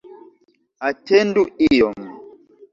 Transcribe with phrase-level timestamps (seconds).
[0.89, 1.95] Atendu iom!